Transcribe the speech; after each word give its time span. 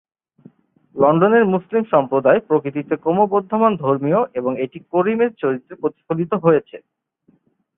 লন্ডনের 0.95 1.45
মুসলিম 1.45 1.83
সম্প্রদায় 1.91 2.39
প্রকৃতিতে 2.47 2.93
ক্রমবর্ধমান 2.97 3.71
ধর্মীয় 3.75 4.19
এবং 4.33 4.51
এটি 4.59 4.79
করিমের 4.93 5.31
চরিত্রে 5.41 5.73
প্রতিফলিত 5.75 6.31
হয়েছে। 6.43 6.77